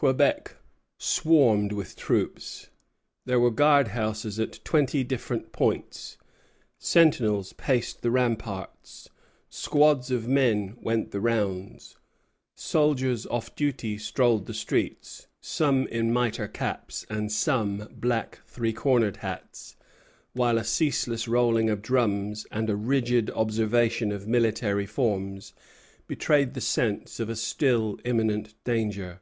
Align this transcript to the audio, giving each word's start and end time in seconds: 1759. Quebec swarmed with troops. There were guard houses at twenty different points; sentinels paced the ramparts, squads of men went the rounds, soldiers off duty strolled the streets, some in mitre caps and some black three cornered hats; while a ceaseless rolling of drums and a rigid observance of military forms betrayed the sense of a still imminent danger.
1759. 0.00 0.58
Quebec 0.58 0.70
swarmed 0.98 1.72
with 1.72 1.94
troops. 1.96 2.68
There 3.26 3.38
were 3.38 3.50
guard 3.50 3.88
houses 3.88 4.38
at 4.40 4.58
twenty 4.64 5.02
different 5.04 5.50
points; 5.52 6.16
sentinels 6.78 7.52
paced 7.52 8.02
the 8.02 8.10
ramparts, 8.12 9.08
squads 9.50 10.10
of 10.12 10.26
men 10.26 10.76
went 10.80 11.12
the 11.12 11.20
rounds, 11.20 11.96
soldiers 12.56 13.24
off 13.26 13.54
duty 13.56 13.98
strolled 13.98 14.46
the 14.46 14.54
streets, 14.54 15.28
some 15.40 15.86
in 15.88 16.12
mitre 16.12 16.48
caps 16.48 17.06
and 17.08 17.30
some 17.30 17.88
black 17.92 18.40
three 18.46 18.72
cornered 18.72 19.18
hats; 19.18 19.76
while 20.32 20.58
a 20.58 20.64
ceaseless 20.64 21.26
rolling 21.28 21.70
of 21.70 21.82
drums 21.82 22.46
and 22.50 22.68
a 22.68 22.76
rigid 22.76 23.30
observance 23.30 24.00
of 24.00 24.26
military 24.28 24.86
forms 24.86 25.54
betrayed 26.08 26.54
the 26.54 26.60
sense 26.60 27.20
of 27.20 27.28
a 27.28 27.36
still 27.36 27.98
imminent 28.04 28.54
danger. 28.64 29.20